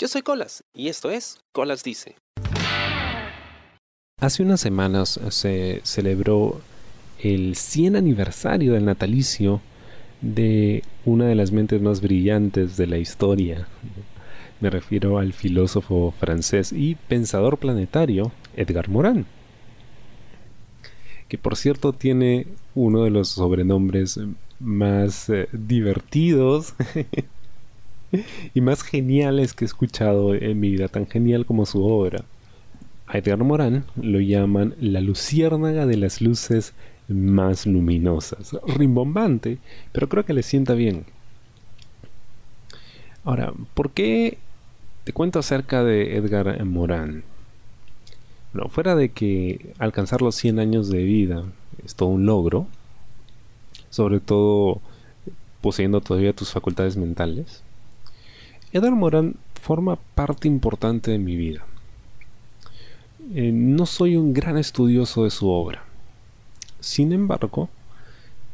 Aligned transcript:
Yo 0.00 0.06
soy 0.06 0.22
Colas 0.22 0.62
y 0.72 0.86
esto 0.86 1.10
es 1.10 1.40
Colas 1.50 1.82
Dice. 1.82 2.14
Hace 4.20 4.44
unas 4.44 4.60
semanas 4.60 5.18
se 5.30 5.80
celebró 5.82 6.60
el 7.20 7.56
100 7.56 7.96
aniversario 7.96 8.74
del 8.74 8.84
natalicio 8.84 9.60
de 10.20 10.84
una 11.04 11.26
de 11.26 11.34
las 11.34 11.50
mentes 11.50 11.82
más 11.82 12.00
brillantes 12.00 12.76
de 12.76 12.86
la 12.86 12.98
historia. 12.98 13.66
Me 14.60 14.70
refiero 14.70 15.18
al 15.18 15.32
filósofo 15.32 16.14
francés 16.20 16.72
y 16.72 16.94
pensador 16.94 17.58
planetario 17.58 18.30
Edgar 18.54 18.88
Morin, 18.88 19.26
que 21.26 21.38
por 21.38 21.56
cierto 21.56 21.92
tiene 21.92 22.46
uno 22.76 23.02
de 23.02 23.10
los 23.10 23.30
sobrenombres 23.30 24.20
más 24.60 25.28
eh, 25.28 25.48
divertidos 25.52 26.74
y 28.54 28.60
más 28.60 28.82
geniales 28.82 29.54
que 29.54 29.64
he 29.64 29.66
escuchado 29.66 30.34
en 30.34 30.58
mi 30.60 30.70
vida, 30.70 30.88
tan 30.88 31.06
genial 31.06 31.46
como 31.46 31.66
su 31.66 31.84
obra. 31.84 32.24
A 33.06 33.18
Edgar 33.18 33.38
Morin 33.38 33.84
lo 33.96 34.20
llaman 34.20 34.74
la 34.80 35.00
luciérnaga 35.00 35.86
de 35.86 35.96
las 35.96 36.20
luces 36.20 36.74
más 37.08 37.66
luminosas. 37.66 38.56
Rimbombante, 38.66 39.58
pero 39.92 40.08
creo 40.08 40.24
que 40.24 40.34
le 40.34 40.42
sienta 40.42 40.74
bien. 40.74 41.06
Ahora, 43.24 43.52
¿por 43.74 43.90
qué 43.90 44.38
te 45.04 45.12
cuento 45.12 45.38
acerca 45.38 45.84
de 45.84 46.16
Edgar 46.16 46.62
Morin? 46.64 47.24
Bueno, 48.52 48.68
fuera 48.68 48.94
de 48.94 49.10
que 49.10 49.72
alcanzar 49.78 50.22
los 50.22 50.34
100 50.34 50.58
años 50.58 50.88
de 50.88 51.02
vida 51.02 51.44
es 51.84 51.94
todo 51.94 52.10
un 52.10 52.26
logro, 52.26 52.66
sobre 53.90 54.20
todo 54.20 54.80
poseyendo 55.60 56.00
todavía 56.00 56.32
tus 56.32 56.52
facultades 56.52 56.96
mentales, 56.96 57.62
Edgar 58.72 58.94
Morin 58.94 59.36
forma 59.60 59.96
parte 60.14 60.46
importante 60.46 61.10
de 61.10 61.18
mi 61.18 61.36
vida. 61.36 61.64
Eh, 63.34 63.50
no 63.52 63.86
soy 63.86 64.16
un 64.16 64.34
gran 64.34 64.58
estudioso 64.58 65.24
de 65.24 65.30
su 65.30 65.48
obra. 65.48 65.84
Sin 66.80 67.12
embargo, 67.12 67.70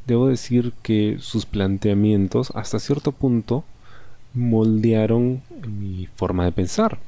debo 0.07 0.29
decir 0.29 0.73
que 0.83 1.17
sus 1.21 1.47
planteamientos 1.47 2.53
hasta 2.55 2.79
cierto 2.79 3.11
punto 3.11 3.65
moldearon 4.35 5.43
mi 5.67 6.09
forma 6.15 6.45
de 6.45 6.53
pensar. 6.53 6.99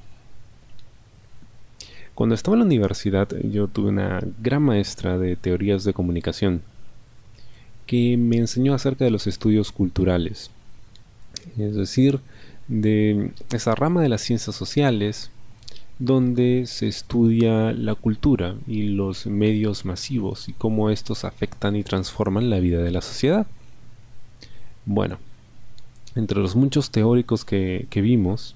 Cuando 2.15 2.35
estaba 2.35 2.55
en 2.55 2.61
la 2.61 2.67
universidad 2.67 3.29
yo 3.45 3.69
tuve 3.69 3.91
una 3.91 4.21
gran 4.41 4.63
maestra 4.63 5.19
de 5.19 5.37
teorías 5.37 5.85
de 5.85 5.93
comunicación 5.93 6.63
que 7.87 8.17
me 8.17 8.39
enseñó 8.39 8.75
acerca 8.75 9.05
de 9.05 9.11
los 9.11 9.27
estudios 9.27 9.71
culturales, 9.71 10.51
es 11.59 11.77
decir, 11.77 12.21
de 12.69 13.31
esa 13.53 13.75
rama 13.75 14.03
de 14.03 14.09
las 14.09 14.23
ciencias 14.23 14.57
sociales 14.57 15.31
donde 15.99 16.67
se 16.67 16.89
estudia 16.89 17.73
la 17.73 17.95
cultura 17.95 18.57
y 18.67 18.83
los 18.89 19.27
medios 19.27 19.85
masivos 19.85 20.49
y 20.49 20.53
cómo 20.53 20.91
estos 20.91 21.25
afectan 21.25 21.75
y 21.77 21.85
transforman 21.85 22.51
la 22.51 22.61
vida 22.61 22.83
de 22.83 22.91
la 22.91 23.01
sociedad. 23.01 23.47
Bueno, 24.85 25.19
entre 26.15 26.39
los 26.39 26.55
muchos 26.55 26.91
teóricos 26.91 27.45
que, 27.45 27.87
vimos, 27.95 28.55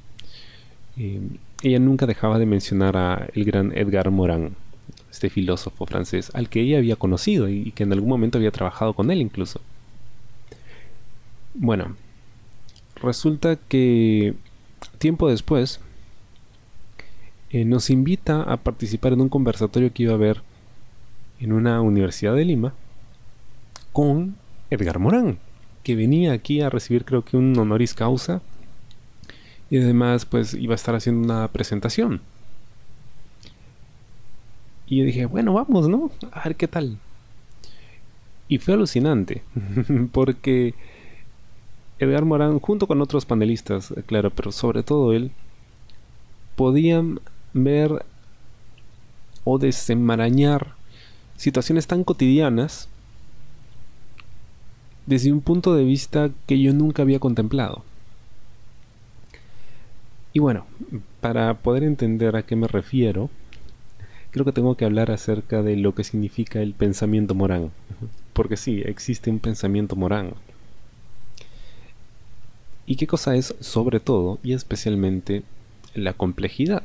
eh, 0.99 1.21
ella 1.63 1.79
nunca 1.79 2.07
dejaba 2.07 2.39
de 2.39 2.47
mencionar 2.47 2.97
a 2.97 3.29
el 3.35 3.45
gran 3.45 3.73
Edgar 3.77 4.11
Morin, 4.11 4.55
este 5.11 5.31
filósofo 5.31 5.87
francés, 5.87 6.31
al 6.35 6.49
que 6.49 6.61
ella 6.61 6.79
había 6.79 6.97
conocido 6.97 7.49
y 7.49 7.73
que 7.73 7.85
en 7.85 7.93
algún 7.93 8.11
momento 8.11 8.39
había 8.39 8.51
trabajado 8.51 8.93
con 8.93 9.11
él 9.11 9.21
incluso. 9.21 9.61
Bueno, 11.55 11.97
resulta 13.03 13.57
que 13.57 14.35
tiempo 14.99 15.29
después 15.29 15.81
eh, 17.51 17.65
nos 17.65 17.91
invita 17.91 18.43
a 18.43 18.57
participar 18.59 19.13
en 19.13 19.21
un 19.21 19.29
conversatorio 19.29 19.93
que 19.93 20.05
iba 20.05 20.13
a 20.13 20.17
haber 20.17 20.43
en 21.41 21.53
una 21.53 21.81
universidad 21.81 22.35
de 22.35 22.45
Lima 22.45 22.75
con 23.93 24.37
Edgar 24.71 24.99
Morán, 24.99 25.39
que 25.83 25.97
venía 25.97 26.33
aquí 26.33 26.61
a 26.61 26.71
recibir 26.71 27.05
creo 27.05 27.25
que 27.25 27.37
un 27.37 27.59
honoris 27.59 27.95
causa 27.95 28.41
y 29.71 29.79
además 29.79 30.27
pues 30.27 30.55
iba 30.55 30.75
a 30.75 30.77
estar 30.77 30.95
haciendo 30.95 31.25
una 31.25 31.49
presentación. 31.49 32.21
Y 34.87 34.99
yo 34.99 35.05
dije, 35.05 35.27
bueno, 35.27 35.53
vamos, 35.53 35.89
¿no? 35.89 36.11
A 36.33 36.43
ver 36.45 36.57
qué 36.57 36.67
tal. 36.67 36.99
Y 38.49 38.59
fue 38.59 38.75
alucinante, 38.75 39.43
porque 40.13 40.75
Edgar 42.01 42.25
Morán, 42.25 42.61
junto 42.61 42.87
con 42.87 43.03
otros 43.03 43.27
panelistas, 43.27 43.91
eh, 43.91 44.03
claro, 44.05 44.31
pero 44.31 44.53
sobre 44.53 44.83
todo 44.83 45.13
él, 45.13 45.33
podían 46.57 47.21
ver 47.53 48.07
o 49.45 49.59
desenmarañar 49.59 50.75
situaciones 51.37 51.87
tan 51.87 52.03
cotidianas 52.03 52.89
desde 55.05 55.31
un 55.31 55.43
punto 55.43 55.75
de 55.75 55.85
vista 55.85 56.31
que 56.47 56.59
yo 56.59 56.73
nunca 56.73 57.03
había 57.03 57.19
contemplado. 57.19 57.85
Y 60.33 60.39
bueno, 60.39 60.65
para 61.21 61.53
poder 61.55 61.83
entender 61.83 62.35
a 62.35 62.45
qué 62.45 62.57
me 62.57 62.69
refiero, 62.69 63.29
creo 64.31 64.47
que 64.47 64.53
tengo 64.53 64.77
que 64.77 64.87
hablar 64.87 65.11
acerca 65.11 65.63
de 65.63 65.77
lo 65.77 65.95
que 65.95 66.05
significa 66.05 66.63
el 66.63 66.73
pensamiento 66.73 67.35
morán. 67.35 67.73
Porque 68.33 68.57
sí, 68.57 68.81
existe 68.87 69.31
un 69.31 69.41
pensamiento 69.41 69.97
morán. 69.97 70.35
¿Y 72.91 72.97
qué 72.97 73.07
cosa 73.07 73.37
es 73.37 73.55
sobre 73.61 74.01
todo 74.01 74.41
y 74.43 74.53
especialmente 74.53 75.45
la 75.95 76.13
complejidad? 76.13 76.83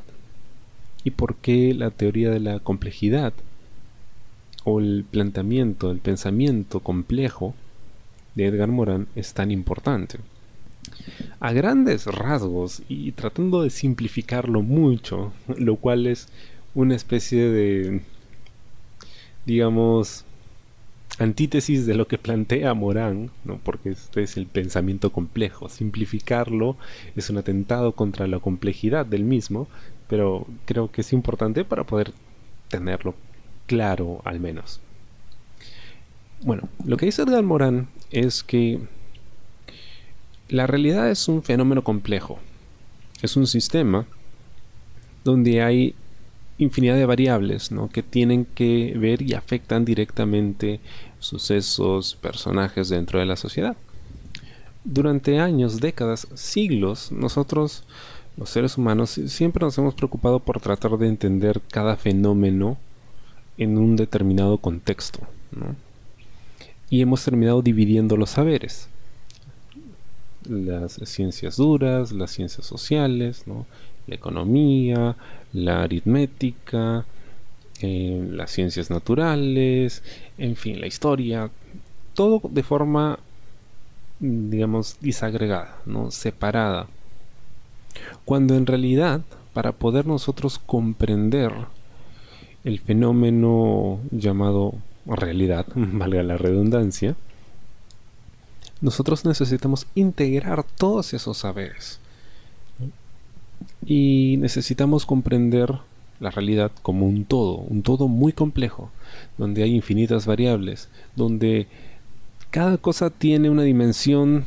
¿Y 1.02 1.10
por 1.10 1.34
qué 1.34 1.74
la 1.74 1.90
teoría 1.90 2.30
de 2.30 2.38
la 2.38 2.60
complejidad 2.60 3.32
o 4.62 4.78
el 4.78 5.04
planteamiento, 5.10 5.90
el 5.90 5.98
pensamiento 5.98 6.78
complejo 6.78 7.56
de 8.36 8.46
Edgar 8.46 8.68
Morin 8.68 9.08
es 9.16 9.34
tan 9.34 9.50
importante? 9.50 10.20
A 11.40 11.52
grandes 11.52 12.06
rasgos 12.06 12.82
y 12.88 13.10
tratando 13.10 13.62
de 13.62 13.70
simplificarlo 13.70 14.62
mucho, 14.62 15.32
lo 15.58 15.74
cual 15.74 16.06
es 16.06 16.28
una 16.76 16.94
especie 16.94 17.50
de, 17.50 18.02
digamos, 19.44 20.24
antítesis 21.18 21.86
de 21.86 21.94
lo 21.94 22.06
que 22.06 22.18
plantea 22.18 22.74
Morán, 22.74 23.30
¿no? 23.44 23.58
porque 23.62 23.90
este 23.90 24.22
es 24.22 24.36
el 24.36 24.46
pensamiento 24.46 25.10
complejo. 25.10 25.68
Simplificarlo 25.68 26.76
es 27.14 27.30
un 27.30 27.38
atentado 27.38 27.92
contra 27.92 28.26
la 28.26 28.38
complejidad 28.38 29.06
del 29.06 29.24
mismo, 29.24 29.68
pero 30.08 30.46
creo 30.64 30.90
que 30.90 31.00
es 31.00 31.12
importante 31.12 31.64
para 31.64 31.84
poder 31.84 32.12
tenerlo 32.68 33.14
claro 33.66 34.20
al 34.24 34.40
menos. 34.40 34.80
Bueno, 36.42 36.68
lo 36.84 36.96
que 36.96 37.06
dice 37.06 37.22
Edgar 37.22 37.42
Morán 37.42 37.88
es 38.10 38.42
que 38.42 38.80
la 40.48 40.66
realidad 40.66 41.10
es 41.10 41.28
un 41.28 41.42
fenómeno 41.42 41.82
complejo. 41.82 42.38
Es 43.22 43.36
un 43.36 43.46
sistema 43.46 44.06
donde 45.24 45.62
hay 45.62 45.94
infinidad 46.58 46.96
de 46.96 47.06
variables 47.06 47.70
¿no? 47.72 47.88
que 47.88 48.02
tienen 48.02 48.44
que 48.44 48.94
ver 48.96 49.22
y 49.22 49.34
afectan 49.34 49.84
directamente 49.84 50.80
sucesos, 51.18 52.16
personajes 52.16 52.88
dentro 52.88 53.18
de 53.18 53.26
la 53.26 53.36
sociedad. 53.36 53.76
Durante 54.84 55.40
años, 55.40 55.80
décadas, 55.80 56.28
siglos, 56.34 57.10
nosotros, 57.10 57.84
los 58.36 58.50
seres 58.50 58.78
humanos, 58.78 59.10
siempre 59.26 59.64
nos 59.64 59.76
hemos 59.78 59.94
preocupado 59.94 60.40
por 60.40 60.60
tratar 60.60 60.96
de 60.98 61.08
entender 61.08 61.60
cada 61.70 61.96
fenómeno 61.96 62.78
en 63.58 63.78
un 63.78 63.96
determinado 63.96 64.58
contexto. 64.58 65.20
Y 66.88 67.00
hemos 67.00 67.24
terminado 67.24 67.62
dividiendo 67.62 68.16
los 68.16 68.30
saberes. 68.30 68.88
Las 70.48 71.00
ciencias 71.04 71.56
duras, 71.56 72.12
las 72.12 72.30
ciencias 72.30 72.66
sociales, 72.66 73.44
la 74.06 74.14
economía, 74.14 75.16
la 75.52 75.82
aritmética, 75.82 77.04
eh, 77.82 78.26
las 78.30 78.50
ciencias 78.50 78.90
naturales, 78.90 80.02
en 80.38 80.56
fin, 80.56 80.80
la 80.80 80.86
historia, 80.86 81.50
todo 82.14 82.40
de 82.48 82.62
forma, 82.62 83.18
digamos, 84.20 84.96
disagregada, 85.00 85.76
¿no? 85.86 86.10
separada. 86.10 86.86
Cuando 88.24 88.54
en 88.54 88.66
realidad, 88.66 89.20
para 89.52 89.72
poder 89.72 90.06
nosotros 90.06 90.58
comprender 90.58 91.52
el 92.64 92.80
fenómeno 92.80 94.00
llamado 94.10 94.74
realidad, 95.06 95.66
valga 95.74 96.22
la 96.22 96.36
redundancia, 96.36 97.14
nosotros 98.80 99.24
necesitamos 99.24 99.86
integrar 99.94 100.64
todos 100.64 101.14
esos 101.14 101.38
saberes. 101.38 102.00
Y 103.84 104.36
necesitamos 104.38 105.06
comprender 105.06 105.78
la 106.20 106.30
realidad 106.30 106.72
como 106.82 107.06
un 107.06 107.24
todo, 107.24 107.56
un 107.56 107.82
todo 107.82 108.08
muy 108.08 108.32
complejo, 108.32 108.90
donde 109.38 109.62
hay 109.62 109.74
infinitas 109.74 110.26
variables, 110.26 110.88
donde 111.14 111.66
cada 112.50 112.78
cosa 112.78 113.10
tiene 113.10 113.50
una 113.50 113.62
dimensión 113.62 114.44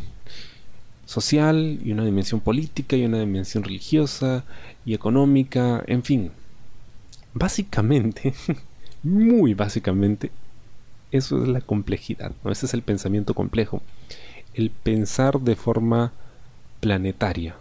social 1.06 1.80
y 1.83 1.92
una 1.92 2.06
dimensión 2.06 2.39
política 2.39 2.95
y 2.95 3.06
una 3.06 3.19
dimensión 3.19 3.63
religiosa 3.63 4.44
y 4.86 4.94
económica, 4.94 5.83
en 5.88 6.04
fin. 6.04 6.31
Básicamente, 7.33 8.33
muy 9.04 9.54
básicamente, 9.54 10.31
eso 11.12 11.42
es 11.42 11.50
la 11.50 11.62
complejidad, 11.62 12.31
¿no? 12.44 12.51
Ese 12.51 12.66
es 12.66 12.74
el 12.74 12.83
pensamiento 12.83 13.33
complejo. 13.33 13.81
El 14.54 14.69
pensar 14.69 15.39
de 15.39 15.56
forma 15.56 16.12
planetaria. 16.80 17.56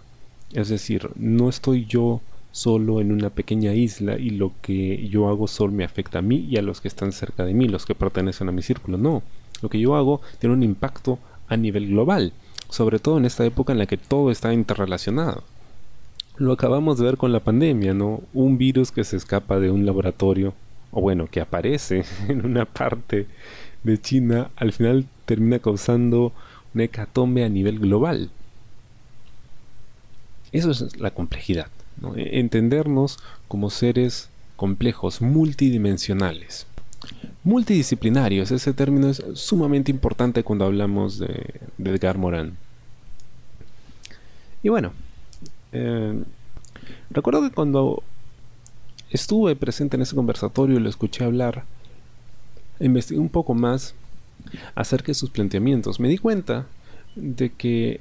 Es 0.53 0.69
decir, 0.69 1.11
no 1.17 1.49
estoy 1.49 1.87
yo 1.87 2.21
solo 2.53 3.01
en 3.01 3.13
una 3.13 3.31
pequeña 3.31 3.75
isla 3.75 4.19
y 4.19 4.31
lo 4.31 4.53
que 4.63 5.09
yo 5.09 5.29
hago 5.29 5.47
solo 5.47 5.73
me 5.73 5.85
afecta 5.85 6.19
a 6.19 6.23
mí 6.23 6.47
y 6.51 6.57
a 6.57 6.63
los 6.63 6.81
que 6.81 6.89
están 6.89 7.13
cerca 7.13 7.45
de 7.45 7.55
mí, 7.55 7.69
los 7.69 7.87
que 7.87 7.95
pertenecen 7.95 8.49
a 8.49 8.53
mi 8.53 8.63
círculo. 8.63 8.99
No, 8.99 9.23
lo 9.63 9.69
que 9.69 9.81
yo 9.81 9.97
hago 9.97 10.21
tiene 10.39 10.55
un 10.55 10.63
impacto 10.63 11.19
a 11.49 11.57
nivel 11.57 11.89
global, 11.89 12.33
sobre 12.69 12.99
todo 12.99 13.19
en 13.19 13.25
esta 13.25 13.45
época 13.45 13.73
en 13.73 13.79
la 13.79 13.87
que 13.87 13.97
todo 13.97 14.31
está 14.31 14.53
interrelacionado. 14.53 15.43
Lo 16.37 16.53
acabamos 16.53 16.99
de 16.99 17.05
ver 17.05 17.17
con 17.17 17.33
la 17.33 17.41
pandemia, 17.41 17.95
¿no? 17.95 18.23
Un 18.33 18.59
virus 18.59 18.93
que 18.93 19.05
se 19.05 19.17
escapa 19.17 19.59
de 19.59 19.71
un 19.71 19.85
laboratorio, 19.85 20.55
o 20.93 21.01
bueno, 21.01 21.27
que 21.27 21.41
aparece 21.41 22.05
en 22.29 22.45
una 22.45 22.65
parte 22.65 23.27
de 23.83 24.01
China, 24.01 24.51
al 24.57 24.73
final 24.73 25.07
termina 25.27 25.59
causando 25.59 26.33
una 26.75 26.85
hecatombe 26.85 27.45
a 27.45 27.49
nivel 27.49 27.79
global. 27.79 28.31
Eso 30.53 30.71
es 30.71 30.99
la 30.99 31.11
complejidad. 31.11 31.69
E-, 32.17 32.41
entendernos 32.41 33.19
como 33.49 33.71
seres 33.71 34.29
complejos, 34.57 35.21
multidimensionales. 35.21 36.67
Multidisciplinarios, 37.45 38.51
ese 38.51 38.73
término 38.73 39.09
es 39.09 39.23
sumamente 39.35 39.91
importante 39.91 40.43
cuando 40.43 40.65
hablamos 40.65 41.19
de, 41.19 41.61
Edgar 41.79 42.19
Morin. 42.19 42.57
Y 44.63 44.69
bueno, 44.69 44.93
eh, 45.73 46.23
recuerdo 47.11 47.43
que 47.43 47.55
cuando 47.55 48.03
estuve 49.11 49.55
presente 49.57 49.97
en 49.97 50.03
ese 50.03 50.17
conversatorio 50.17 50.77
y 50.77 50.81
lo 50.81 50.89
escuché 50.89 51.25
hablar, 51.25 51.65
investigué 52.81 53.21
un 53.21 53.29
poco 53.29 53.55
más 53.55 53.95
acerca 54.75 55.09
de 55.09 55.15
sus 55.15 55.31
planteamientos. 55.31 56.01
Me 56.01 56.09
di 56.09 56.19
cuenta 56.19 56.67
de 57.15 57.51
que 57.51 58.01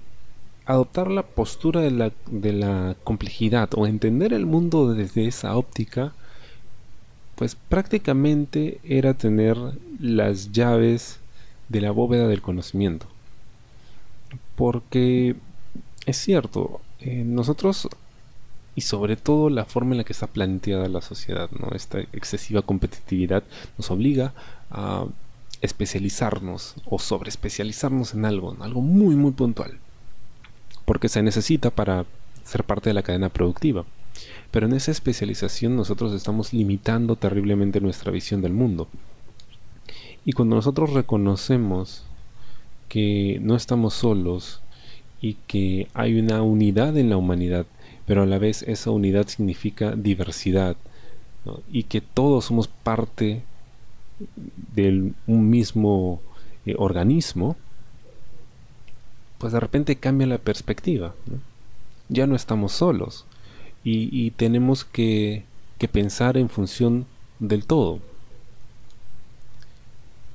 adoptar 0.68 1.10
la 1.10 1.24
postura 1.24 1.80
de 1.80 1.92
la, 1.92 2.12
de 2.30 2.52
la 2.52 2.96
complejidad 3.06 3.69
o 3.75 3.88
entender 3.88 4.34
el 4.34 4.46
mundo 4.46 4.94
desde 4.94 5.25
esa 5.25 5.56
óptica, 5.56 6.14
pues 7.36 7.56
prácticamente 7.56 8.80
era 8.84 9.14
tener 9.14 9.58
las 10.00 10.52
llaves 10.52 11.19
de 11.69 11.81
la 11.81 11.92
bóveda 11.92 12.28
del 12.28 12.42
conocimiento. 12.42 13.08
Porque 14.58 15.38
es 16.06 16.18
cierto, 16.18 16.81
eh, 17.00 17.24
nosotros 17.25 17.88
y 18.75 18.81
sobre 18.81 19.16
todo 19.16 19.50
la 19.50 19.66
forma 19.66 19.94
en 19.94 20.00
la 20.00 20.04
que 20.04 20.14
está 20.14 20.28
planteada 20.28 20.90
la 20.90 21.02
sociedad, 21.02 21.50
¿no? 21.52 21.69
esta 21.75 22.00
excesiva 22.00 22.62
competitividad 22.62 23.44
nos 23.78 23.90
obliga 23.90 24.34
a 24.69 25.06
especializarnos 25.62 26.75
o 26.86 27.00
sobreespecializarnos 27.00 28.14
en 28.14 28.25
algo, 28.25 28.54
en 28.54 28.62
algo 28.62 28.81
muy 28.81 29.16
muy 29.16 29.31
puntual 29.31 29.80
porque 30.88 31.10
se 31.10 31.22
necesita 31.22 31.69
para 31.69 32.06
ser 32.45 32.63
parte 32.63 32.89
de 32.89 32.94
la 32.94 33.04
cadena 33.04 33.28
productiva. 33.28 33.84
Pero 34.51 34.68
en 34.68 34.74
esa 34.74 34.92
especialización 34.92 35.75
nosotros 35.75 36.13
estamos 36.13 36.54
limitando 36.54 37.18
terriblemente 37.18 37.81
nuestra 37.81 38.10
visión 38.10 38.42
del 38.42 38.54
mundo. 38.54 38.88
Y 40.24 40.31
cuando 40.31 40.56
nosotros 40.56 40.94
reconocemos 40.94 42.06
que 42.88 43.38
no 43.42 43.57
estamos 43.57 43.95
solos 43.95 44.62
y 45.19 45.34
que 45.45 45.89
hay 45.94 46.18
una 46.18 46.42
unidad 46.42 46.98
en 46.98 47.10
la 47.10 47.18
humanidad, 47.18 47.66
pero 48.06 48.24
a 48.24 48.25
la 48.25 48.38
vez 48.38 48.63
esa 48.63 48.90
unidad 48.90 49.28
significa 49.28 49.94
diversidad 49.94 50.78
y 51.69 51.83
que 51.83 52.00
todos 52.00 52.45
somos 52.45 52.69
parte 52.69 53.42
de 54.74 55.12
un 55.28 55.50
mismo 55.50 56.22
eh, 56.66 56.75
organismo, 56.78 57.57
pues 59.38 59.54
de 59.54 59.60
repente 59.60 59.95
cambia 59.98 60.28
la 60.28 60.38
perspectiva. 60.38 61.13
Ya 62.10 62.28
no 62.28 62.36
estamos 62.36 62.74
solos 62.74 63.25
y, 63.84 64.31
tenemos 64.31 64.84
que, 64.84 65.45
pensar 65.92 66.38
en 66.38 66.50
función 66.50 67.06
del 67.39 67.66
todo. 67.66 68.00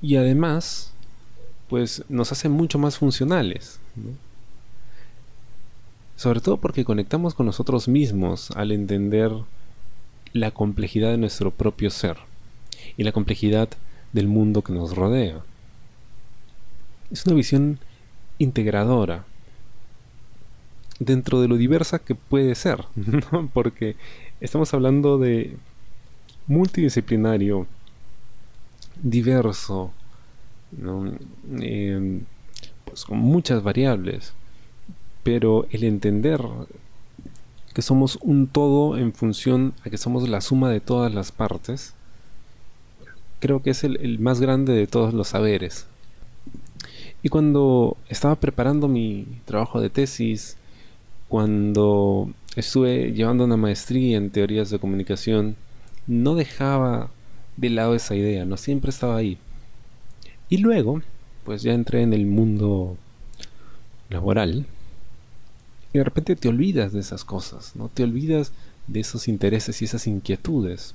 Y 0.01 0.17
además, 0.17 0.93
pues 1.69 2.05
nos 2.09 2.33
hace 2.33 2.49
mucho 2.49 2.79
más 2.79 2.97
funcionales. 2.97 3.79
Sobre 6.17 6.41
todo 6.41 6.57
porque 6.59 6.85
conectamos 6.85 7.35
con 7.35 7.47
nosotros 7.47 7.89
mismos 7.89 8.51
al 8.53 8.73
entender 8.73 9.33
la 10.33 10.51
complejidad 10.53 11.11
de 11.11 11.19
nuestro 11.19 11.51
propio 11.51 11.91
ser 11.91 12.17
y 12.97 13.05
la 13.05 13.13
complejidad 13.13 13.69
del 14.13 14.29
mundo 14.29 14.63
que 14.63 14.73
nos 14.73 14.97
rodea. 14.97 15.43
Es 17.11 17.27
una 17.27 17.35
visión 17.35 17.79
integradora 18.43 19.25
dentro 20.99 21.41
de 21.41 21.49
lo 21.49 21.57
diversa 21.57 21.99
que 21.99 22.15
puede 22.15 22.55
ser, 22.55 22.85
porque 23.53 23.97
estamos 24.41 24.73
hablando 24.75 25.19
de 25.19 25.57
multidisciplinario, 26.47 27.67
diverso, 29.03 29.93
em, 31.61 32.21
pues 32.85 33.05
con 33.05 33.19
muchas 33.19 33.63
variables, 33.63 34.33
pero 35.23 35.67
el 35.71 35.85
entender 35.85 36.41
que 37.75 37.83
somos 37.83 38.19
un 38.21 38.47
todo 38.47 38.99
en 38.99 39.13
función 39.13 39.73
a 39.85 39.91
que 39.91 39.99
somos 39.99 40.29
la 40.29 40.41
suma 40.41 40.69
de 40.71 40.81
todas 40.81 41.13
las 41.15 41.33
partes, 41.33 41.95
creo 43.41 43.63
que 43.63 43.71
es 43.71 43.83
el 43.83 44.19
más 44.19 44.41
grande 44.41 44.73
de 44.73 44.87
todos 44.87 45.15
los 45.15 45.29
saberes. 45.29 45.87
Y 47.23 47.29
cuando 47.29 47.97
estaba 48.09 48.37
preparando 48.37 48.89
mi 48.89 49.27
trabajo 49.45 49.81
de 49.81 49.91
tesis, 49.91 50.57
cuando 51.29 52.31
estuve 52.57 53.13
llevando 53.13 53.45
una 53.45 53.57
maestría 53.57 54.19
en 54.19 54.31
teorías 54.31 54.71
de 54.71 54.79
comunicación, 54.79 55.57
no 56.07 56.35
dejaba 56.35 57.11
de 57.57 57.71
lado 57.71 57.95
esa 57.95 58.15
idea, 58.17 58.45
no 58.45 58.57
siempre 58.57 58.91
estaba 58.91 59.17
ahí. 59.17 59.39
Y 60.49 60.59
luego, 60.59 61.01
pues 61.45 61.63
ya 61.63 61.73
entré 61.73 62.03
en 62.03 62.13
el 62.13 62.27
mundo 62.27 62.97
laboral 64.11 64.67
y 65.93 65.99
de 65.99 66.05
repente 66.05 66.37
te 66.37 66.49
olvidas 66.49 66.93
de 66.93 67.01
esas 67.01 67.25
cosas, 67.25 67.77
¿no? 67.77 67.89
Te 67.89 68.03
olvidas 68.03 68.53
de 68.87 69.01
esos 69.01 69.29
intereses 69.29 69.81
y 69.83 69.85
esas 69.85 70.07
inquietudes. 70.07 70.95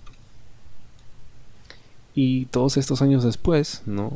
Y 2.15 2.45
todos 2.45 2.77
estos 2.77 3.01
años 3.01 3.23
después, 3.23 3.83
¿no? 3.85 4.13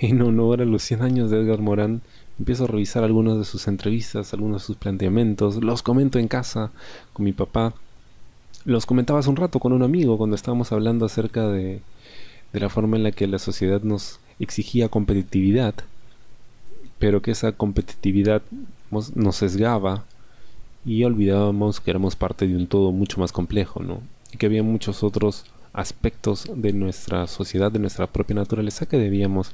en 0.08 0.22
honor 0.22 0.62
a 0.62 0.64
los 0.64 0.82
100 0.82 1.02
años 1.02 1.30
de 1.30 1.40
Edgar 1.40 1.60
Morán, 1.60 2.00
empiezo 2.38 2.64
a 2.64 2.68
revisar 2.68 3.04
algunas 3.04 3.36
de 3.36 3.44
sus 3.44 3.68
entrevistas, 3.68 4.32
algunos 4.32 4.62
de 4.62 4.66
sus 4.66 4.76
planteamientos, 4.76 5.62
los 5.62 5.82
comento 5.82 6.18
en 6.18 6.26
casa 6.26 6.70
con 7.12 7.24
mi 7.24 7.32
papá. 7.32 7.74
Los 8.64 8.86
comentaba 8.86 9.18
hace 9.20 9.30
un 9.30 9.36
rato 9.36 9.58
con 9.58 9.72
un 9.72 9.82
amigo 9.82 10.16
cuando 10.16 10.36
estábamos 10.36 10.72
hablando 10.72 11.04
acerca 11.04 11.48
de, 11.48 11.80
de 12.52 12.60
la 12.60 12.70
forma 12.70 12.96
en 12.96 13.02
la 13.02 13.12
que 13.12 13.26
la 13.26 13.38
sociedad 13.38 13.82
nos 13.82 14.20
exigía 14.38 14.88
competitividad, 14.88 15.74
pero 16.98 17.20
que 17.20 17.30
esa 17.30 17.52
competitividad 17.52 18.42
nos 18.90 19.36
sesgaba 19.36 20.04
y 20.84 21.04
olvidábamos 21.04 21.80
que 21.80 21.90
éramos 21.90 22.16
parte 22.16 22.48
de 22.48 22.56
un 22.56 22.66
todo 22.66 22.90
mucho 22.90 23.20
más 23.20 23.32
complejo, 23.32 23.82
¿no? 23.82 24.00
Y 24.32 24.38
que 24.38 24.46
había 24.46 24.62
muchos 24.62 25.02
otros 25.02 25.44
aspectos 25.72 26.50
de 26.54 26.72
nuestra 26.72 27.26
sociedad, 27.26 27.70
de 27.70 27.78
nuestra 27.78 28.06
propia 28.06 28.36
naturaleza 28.36 28.86
que 28.86 28.96
debíamos 28.96 29.52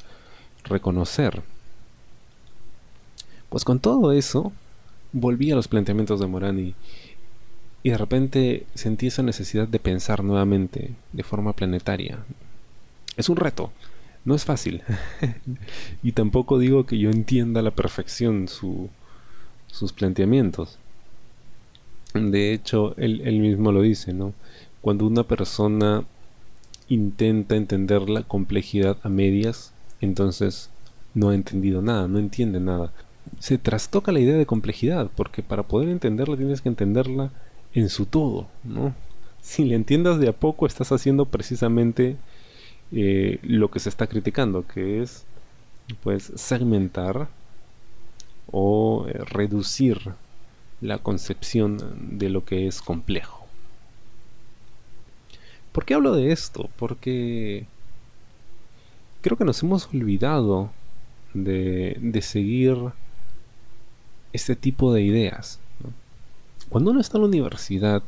reconocer. 0.67 1.43
Pues 3.49 3.65
con 3.65 3.81
todo 3.81 4.13
eso, 4.13 4.53
volví 5.13 5.51
a 5.51 5.57
los 5.57 5.69
planteamientos 5.69 6.21
de 6.21 6.27
Morani 6.27 6.75
y 7.83 7.91
de 7.91 7.99
repente 7.99 8.67
sentí 8.75 9.07
esa 9.07 9.23
necesidad 9.23 9.69
de 9.69 9.79
pensar 9.79 10.25
nuevamente 10.25 10.91
de 11.13 11.23
forma 11.23 11.53
planetaria. 11.53 12.19
Es 13.17 13.29
un 13.29 13.37
reto, 13.37 13.71
no 14.25 14.35
es 14.35 14.45
fácil. 14.45 14.83
y 16.03 16.13
tampoco 16.13 16.59
digo 16.59 16.85
que 16.85 16.99
yo 16.99 17.11
entienda 17.11 17.61
a 17.61 17.63
la 17.63 17.71
perfección 17.71 18.49
sus 18.49 19.93
planteamientos. 19.95 20.79
De 22.13 22.53
hecho, 22.53 22.95
él, 22.97 23.23
él 23.25 23.39
mismo 23.39 23.73
lo 23.73 23.83
dice, 23.83 24.13
¿no? 24.13 24.33
Cuando 24.81 25.07
una 25.07 25.23
persona 25.23 26.05
intenta 26.89 27.57
entender 27.57 28.09
la 28.09 28.23
complejidad 28.23 28.99
a 29.03 29.09
medias, 29.09 29.73
entonces 30.01 30.71
no 31.15 31.31
ha 31.31 31.35
entendido 31.35 31.83
nada, 31.83 32.09
no 32.09 32.19
entiende 32.19 32.61
nada. 32.61 32.93
Se 33.39 33.59
trastoca 33.59 34.13
la 34.13 34.21
idea 34.21 34.37
de 34.37 34.47
complejidad, 34.47 35.11
porque 35.17 35.43
para 35.43 35.65
poder 35.65 35.89
entenderla 35.89 36.37
tienes 36.37 36.61
que 36.61 36.69
entenderla 36.69 37.31
en 37.75 37.89
su 37.89 38.07
todo, 38.07 38.47
¿no? 38.65 38.95
Si 39.41 39.65
le 39.65 39.75
entiendas 39.75 40.19
de 40.19 40.29
a 40.29 40.33
poco, 40.33 40.67
estás 40.67 40.93
haciendo 40.93 41.27
precisamente 41.27 42.17
eh, 42.93 43.39
lo 43.43 43.71
que 43.71 43.81
se 43.81 43.89
está 43.89 44.07
criticando, 44.07 44.67
que 44.67 45.03
es 45.03 45.25
pues 46.03 46.33
segmentar 46.35 47.29
o 48.51 49.07
eh, 49.09 49.13
reducir 49.25 49.99
la 50.81 50.99
concepción 50.99 51.79
de 52.19 52.29
lo 52.29 52.45
que 52.45 52.67
es 52.67 52.83
complejo. 52.83 53.47
¿Por 55.73 55.85
qué 55.85 55.95
hablo 55.95 56.15
de 56.15 56.33
esto? 56.33 56.71
Porque 56.77 57.67
creo 59.27 59.37
que 59.37 59.45
nos 59.45 59.61
hemos 59.65 59.89
olvidado 59.93 60.71
de, 61.35 61.99
de 62.01 62.23
seguir 62.23 62.77
este 64.33 64.55
tipo 64.55 64.95
de 64.95 65.03
ideas. 65.03 65.59
Cuando 66.69 66.93
uno 66.93 67.01
está 67.01 67.19
en 67.19 67.23
la 67.23 67.29
universidad, 67.31 68.05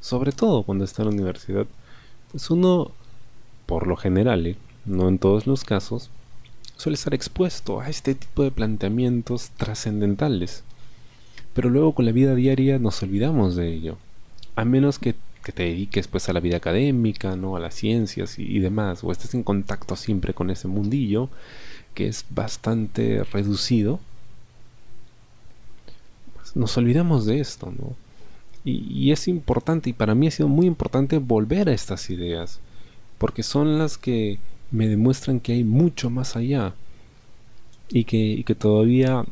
sobre 0.00 0.32
todo 0.32 0.62
cuando 0.62 0.84
está 0.86 1.02
en 1.02 1.08
la 1.10 1.14
universidad, 1.14 1.66
pues 2.30 2.48
uno, 2.48 2.90
por 3.66 3.86
lo 3.86 3.98
general, 3.98 4.46
¿eh? 4.46 4.56
no 4.86 5.10
en 5.10 5.18
todos 5.18 5.46
los 5.46 5.62
casos, 5.62 6.08
suele 6.78 6.94
estar 6.94 7.12
expuesto 7.12 7.80
a 7.80 7.90
este 7.90 8.14
tipo 8.14 8.42
de 8.42 8.50
planteamientos 8.50 9.50
trascendentales. 9.58 10.64
Pero 11.52 11.68
luego 11.68 11.92
con 11.92 12.06
la 12.06 12.12
vida 12.12 12.34
diaria 12.34 12.78
nos 12.78 13.02
olvidamos 13.02 13.56
de 13.56 13.74
ello. 13.74 13.98
A 14.56 14.64
menos 14.64 14.98
que, 14.98 15.16
te 15.50 15.64
dediques 15.64 16.06
pues 16.06 16.28
a 16.28 16.32
la 16.32 16.38
vida 16.38 16.58
académica, 16.58 17.34
¿no? 17.34 17.56
a 17.56 17.60
las 17.60 17.74
ciencias 17.74 18.38
y, 18.38 18.44
y, 18.44 18.60
demás, 18.60 19.02
o 19.02 19.10
estés 19.10 19.34
en 19.34 19.42
contacto 19.42 19.96
siempre 19.96 20.34
con 20.34 20.50
ese 20.50 20.68
mundillo 20.68 21.28
que 21.94 22.06
es 22.06 22.24
bastante 22.30 23.24
reducido. 23.24 24.00
Pues 26.34 26.56
nos 26.56 26.76
olvidamos 26.76 27.26
de 27.26 27.40
esto, 27.40 27.72
¿no? 27.76 27.96
Y, 28.64 29.10
es 29.10 29.26
importante, 29.26 29.90
y 29.90 29.92
para 29.92 30.14
mí 30.14 30.28
ha 30.28 30.30
sido 30.30 30.48
muy 30.48 30.66
importante 30.66 31.18
volver 31.18 31.68
a 31.68 31.72
estas 31.72 32.10
ideas, 32.10 32.60
porque 33.18 33.42
son 33.42 33.76
las 33.76 33.98
que 33.98 34.38
me 34.70 34.86
demuestran 34.86 35.40
que 35.40 35.52
hay 35.52 35.64
mucho 35.64 36.10
más 36.10 36.36
allá 36.36 36.74
y 37.88 38.04
que, 38.04 38.44
que 38.46 38.54
todavía, 38.54 39.24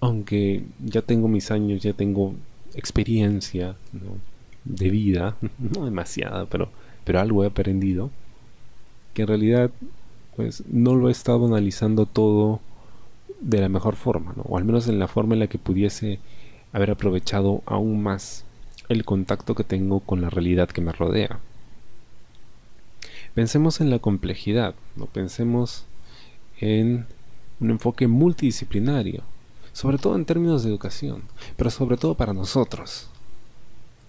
aunque 0.00 0.64
ya 0.82 1.02
tengo 1.02 1.28
mis 1.28 1.50
años, 1.50 1.82
ya 1.82 1.92
tengo 1.92 2.34
experiencia 2.74 3.76
de 4.64 4.90
vida, 4.90 5.36
no 5.58 5.84
demasiada, 5.84 6.46
pero, 6.46 6.68
pero 7.04 7.20
algo 7.20 7.44
he 7.44 7.48
aprendido, 7.48 8.10
que 9.12 9.22
en 9.22 9.28
realidad 9.28 9.70
pues 10.36 10.64
no 10.66 10.94
lo 10.94 11.08
he 11.08 11.12
estado 11.12 11.46
analizando 11.46 12.06
todo 12.06 12.60
de 13.40 13.60
la 13.60 13.68
mejor 13.68 13.96
forma, 13.96 14.34
o 14.44 14.58
al 14.58 14.64
menos 14.64 14.88
en 14.88 14.98
la 14.98 15.08
forma 15.08 15.34
en 15.34 15.40
la 15.40 15.46
que 15.46 15.58
pudiese 15.58 16.18
haber 16.72 16.90
aprovechado 16.90 17.62
aún 17.66 18.02
más 18.02 18.44
el 18.88 19.04
contacto 19.04 19.54
que 19.54 19.64
tengo 19.64 20.00
con 20.00 20.20
la 20.20 20.30
realidad 20.30 20.68
que 20.68 20.80
me 20.80 20.92
rodea. 20.92 21.38
Pensemos 23.34 23.80
en 23.80 23.90
la 23.90 23.98
complejidad, 23.98 24.74
no 24.96 25.06
pensemos 25.06 25.86
en 26.60 27.06
un 27.60 27.70
enfoque 27.70 28.08
multidisciplinario, 28.08 29.22
sobre 29.72 29.98
todo 29.98 30.16
en 30.16 30.24
términos 30.24 30.62
de 30.62 30.70
educación, 30.70 31.22
pero 31.56 31.70
sobre 31.70 31.96
todo 31.96 32.14
para 32.14 32.32
nosotros, 32.32 33.10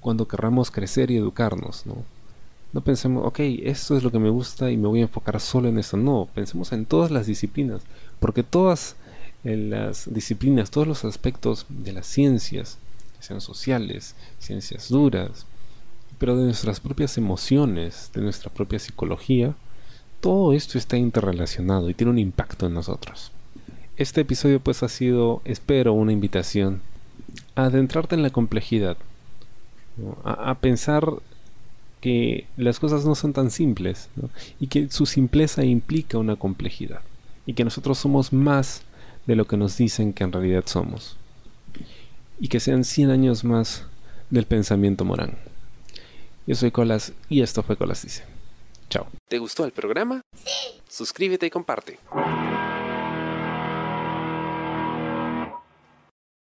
cuando 0.05 0.27
querramos 0.27 0.69
crecer 0.69 1.09
y 1.09 1.17
educarnos, 1.17 1.83
¿no? 1.87 2.05
Pensemos, 2.81 3.25
ok, 3.25 3.39
esto 3.39 3.97
es 3.97 4.03
lo 4.03 4.11
que 4.11 4.19
me 4.19 4.29
gusta 4.29 4.69
y 4.69 4.77
me 4.77 4.87
voy 4.87 4.99
a 4.99 5.03
enfocar 5.09 5.41
solo 5.41 5.67
en 5.67 5.79
eso. 5.79 5.97
No, 5.97 6.29
pensemos 6.31 6.71
en 6.73 6.85
todas 6.85 7.09
las 7.09 7.25
disciplinas, 7.25 7.81
porque 8.19 8.43
todas 8.43 8.97
eh, 9.43 9.57
las 9.57 10.13
disciplinas, 10.13 10.69
todos 10.69 10.85
los 10.85 11.05
aspectos 11.05 11.65
de 11.69 11.91
las 11.91 12.05
ciencias, 12.05 12.77
sean 13.19 13.41
sociales, 13.41 14.13
ciencias 14.37 14.89
duras, 14.89 15.47
pero 16.19 16.37
de 16.37 16.43
nuestras 16.43 16.79
propias 16.79 17.17
emociones, 17.17 18.11
de 18.13 18.21
nuestra 18.21 18.53
propia 18.53 18.77
psicología, 18.77 19.55
todo 20.21 20.53
esto 20.53 20.77
está 20.77 20.97
interrelacionado 20.97 21.89
y 21.89 21.95
tiene 21.95 22.11
un 22.11 22.19
impacto 22.19 22.67
en 22.67 22.75
nosotros. 22.75 23.31
Este 23.97 24.21
episodio 24.21 24.59
pues 24.59 24.83
ha 24.83 24.87
sido, 24.87 25.41
espero, 25.45 25.93
una 25.93 26.11
invitación 26.11 26.81
a 27.55 27.63
adentrarte 27.63 28.13
en 28.13 28.21
la 28.21 28.29
complejidad, 28.29 28.97
a, 30.23 30.55
pensar 30.55 31.07
que 32.01 32.47
las 32.57 32.79
cosas 32.79 33.05
no 33.05 33.15
son 33.15 33.33
tan 33.33 33.51
simples 33.51 34.09
y 34.59 34.67
que 34.67 34.89
su 34.89 35.05
simpleza 35.05 35.63
implica 35.63 36.17
una 36.17 36.35
complejidad 36.35 37.01
y 37.45 37.53
que 37.53 37.63
nosotros 37.63 37.97
somos 37.97 38.33
más 38.33 38.83
de 39.25 39.35
lo 39.35 39.45
que 39.45 39.57
nos 39.57 39.77
dicen 39.77 40.13
que 40.13 40.23
en 40.23 40.31
realidad 40.31 40.63
somos 40.65 41.17
y 42.39 42.47
que 42.47 42.59
sean 42.59 42.83
100 42.83 43.09
años 43.09 43.43
más 43.43 43.85
del 44.29 44.45
pensamiento 44.45 45.05
morán. 45.05 45.37
Yo 46.47 46.55
soy 46.55 46.71
Colas 46.71 47.13
y 47.29 47.41
esto 47.41 47.63
fue 47.63 47.77
Colas 47.77 48.03
Dice. 48.03 48.23
Chao. 48.89 49.07
¿Te 49.27 49.39
gustó 49.39 49.65
el 49.65 49.71
programa? 49.71 50.21
Sí. 50.35 50.81
Suscríbete 50.87 51.47
y 51.47 51.49
comparte. 51.49 51.99